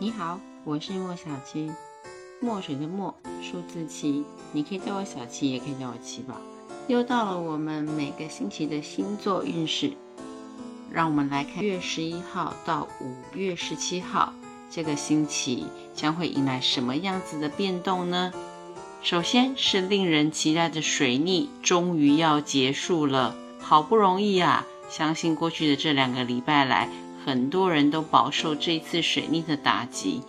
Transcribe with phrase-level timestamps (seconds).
[0.00, 1.68] 你好，我是莫小七，
[2.40, 6.36] 墨水的墨，数字七，你可以叫我小七，也可以叫我七宝。
[6.86, 9.90] 又到了我们每个星期的星座运势，
[10.92, 14.32] 让我们来看月十一号到五月十七号
[14.70, 15.66] 这个星期
[15.96, 18.32] 将会迎来什么样子的变动呢？
[19.02, 24.64] 首先是令人期待的水逆终于要结束了，好不容易啊！
[24.88, 26.88] 相信过去的这两个礼拜来。
[27.28, 30.22] 很多人都饱受这次水逆的打击。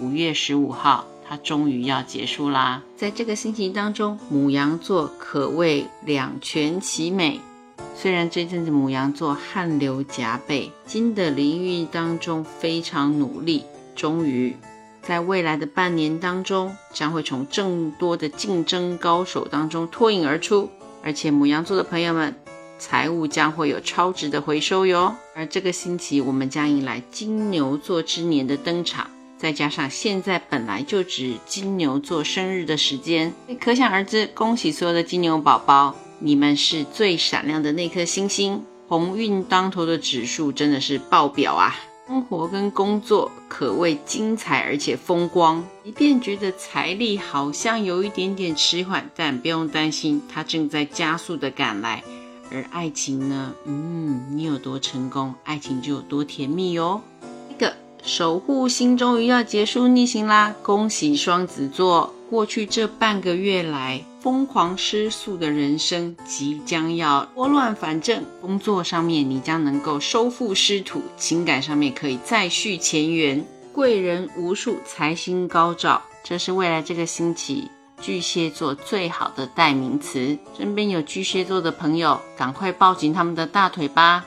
[0.00, 2.82] 五月十五号，它终于要结束啦。
[2.96, 7.42] 在这个星期当中，母羊座可谓两全其美。
[7.94, 14.56] 虽然这阵子母羊座汗流浃背，金的领域当中非常努力，终于
[15.02, 20.70] 在未来的半年当中，将会从众多的竞争高手当中脱颖而出。
[21.02, 22.34] 而且母羊座的朋友们。
[22.78, 41.74] 财务将会有超值的回收哟，而这个星期我们将迎来金牛座之年的登场，再加上现在本来就指金牛座生日的时间，可想而知，恭喜所有的金牛宝宝，你们是最闪亮的那颗星星，鸿运当头的指数真的是爆表啊！
[42.06, 52.02] 生活跟工作可谓精彩而且风光，即便觉得财力好像有一点点迟缓，但不用担心，它正在加速的赶来。
[52.50, 53.52] 而爱情呢？
[53.64, 57.00] 嗯，你有多成功，爱情就有多甜蜜哟。
[57.50, 62.12] 一个守护星终于要结束逆行啦，恭喜双子座！
[62.30, 77.70] 过去这半个月来疯狂失速的人生即将要拨乱反正，工作上面你将能够收复失土，情感上面可以再续前缘，贵人无数，财星高照，这是未来这个星期。
[78.00, 84.24] 巨蟹座最好的代名词，身边有巨蟹座的朋友，赶快抱紧他们的大腿吧。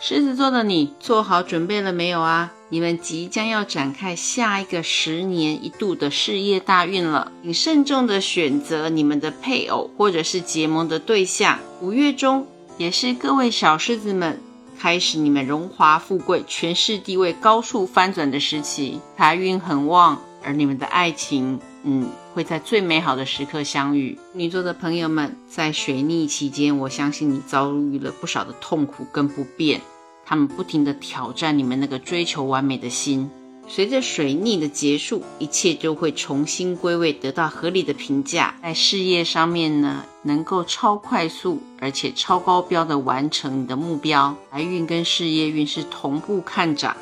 [0.00, 2.52] 狮子座的你，做好准备了没有啊？
[2.68, 11.58] 你们即将要展开下一个十年一度的事业大运了，请慎重的选择你们的配偶或者是结盟的对象。
[11.80, 14.40] 五月中也是各位小狮子们
[14.78, 21.58] 开始你们荣华富贵、权势地位高速翻转的时期，财运很旺，而你们的爱情。
[21.84, 24.18] 嗯，会在最美好的时刻相遇。
[24.32, 29.80] 女座的朋友们，在水逆期间，我相信你遭遇了不少的痛苦跟不便。
[30.26, 33.30] 他们不停的挑战你们那个追求完美的心。
[33.70, 38.54] 随着水逆的结束，一切就会重新归位，得到合理的评价。
[38.62, 44.34] 在事业上面呢，能够超快速而且超高标的完成你的目标。
[44.50, 46.96] 财运跟事业运是同步看涨，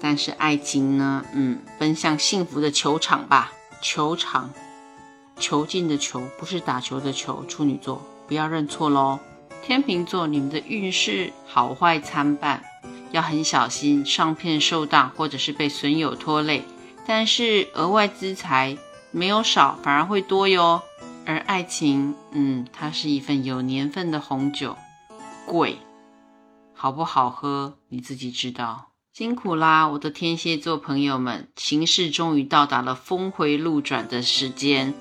[0.00, 3.52] 但是爱情呢，嗯，奔向幸福的球场吧。
[3.82, 4.48] 球场，
[5.36, 7.44] 球进的球不是打球的球。
[7.46, 9.18] 处女座不要认错喽。
[9.62, 12.62] 天秤座，你们的运势好坏参半，
[13.10, 16.64] 要很小心上骗受当，或者是被损友拖累。
[17.06, 18.78] 但是额外资财
[19.10, 20.80] 没有少，反而会多哟。
[21.26, 24.76] 而爱情，嗯，它是一份有年份的红酒，
[25.44, 25.78] 贵，
[26.72, 28.91] 好不好喝你自己知道。
[29.14, 34.94] 辛苦啦，我的天蝎座朋友们，形势终于到达了峰回路转的时间。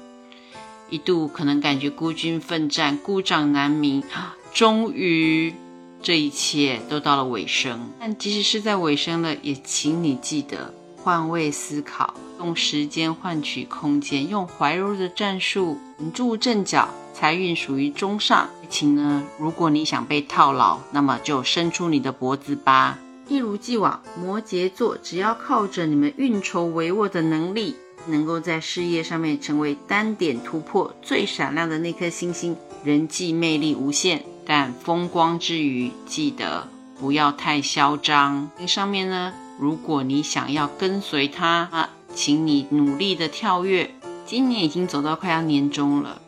[0.90, 4.04] 一度可能感觉孤军奋战、孤掌难鸣，
[4.54, 5.56] 终于
[6.04, 7.90] 这一切都到了尾声。
[8.02, 16.90] 但即使是在尾声了，也请你记得换位思考，用时间换取空间，用怀柔的战术稳住阵脚。
[17.14, 19.24] 财运属于中上，爱情呢？
[19.40, 23.00] 如果你想被套牢，那么就伸出你的脖子吧。
[23.28, 27.76] 一如既往，摩羯座只要靠着你们运筹帷幄的能力，
[28.08, 34.24] 能够在事业上面成为单点突破最闪亮的那颗星星，人际魅力无限。
[34.46, 36.68] 但风光之余，记得
[37.00, 38.50] 不要太嚣张。
[38.60, 43.92] 那上面呢，如果你想要跟随他啊，请你努力的跳跃。
[44.26, 46.22] 今年已经走到快要年终了。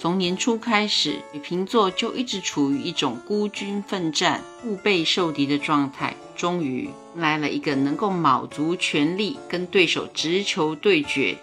[0.00, 6.14] 从年初开始，水瓶座就一直处于一种孤军奋战、腹背受敌的状态。
[6.36, 11.36] 终于来了一个能够卯足全力跟对手直球对决、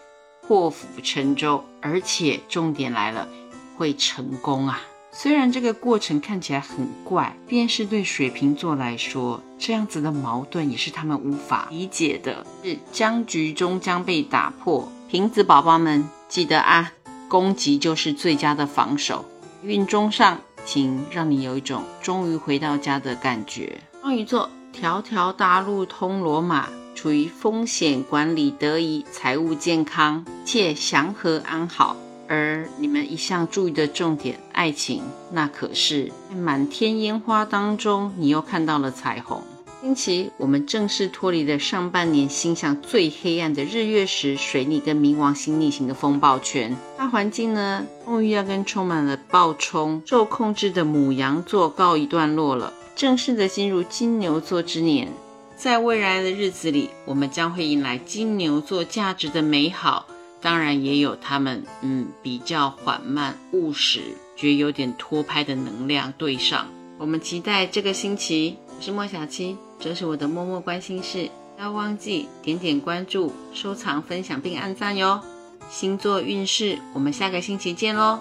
[0.48, 3.28] 破釜沉舟，而且重点来了，
[3.76, 4.82] 会成功啊！
[5.12, 12.48] 虽然这个过程看起来很怪，便是对水瓶座来说，这样子的矛盾也是他们无法理解的。
[12.64, 16.94] 是僵局终将被打破，瓶子宝宝们记得啊！
[17.28, 19.26] 攻击就是最佳的防守。
[19.64, 23.80] 运中上，请让你有一种终于回到家的感觉。
[24.02, 31.98] 双鱼座，条条大路通罗马，处于风险管理得宜，财务健康，且祥和安好。
[32.28, 39.44] 而你们一向注意的重点，爱情，那可是满天烟花当中，你又看到了彩虹。
[39.86, 46.76] 星期，我们正式脱离了上半年星象最黑暗的日月食、水逆跟冥王星逆行的风暴圈。
[46.98, 55.08] 大环境呢，终于要跟充满了暴冲、受控制的母羊座告一段落了，正式的进入金牛座之年。
[55.56, 60.08] 在未来的日子里，我们将会迎来金牛座价值的美好，
[60.42, 64.02] 当然也有他们嗯比较缓慢、务实、
[64.36, 66.66] 觉有点拖拍的能量对上。
[66.98, 68.58] 我们期待这个星期。
[68.78, 75.22] 我是莫小七，这是我的默默关心事，不要忘记点点关注、收藏、分享并按赞哟。
[75.70, 78.20] 星座运势，我们下个星期见喽。